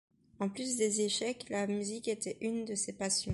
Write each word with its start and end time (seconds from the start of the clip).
En 0.39 0.49
plus 0.49 0.77
des 0.77 1.01
échecs, 1.01 1.45
la 1.51 1.67
musique 1.67 2.07
était 2.07 2.37
une 2.41 2.65
de 2.65 2.73
ses 2.73 2.93
passions. 2.93 3.29